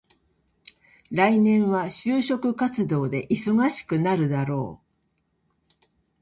[1.11, 5.75] 来年は就職活動で忙しくなるだろう。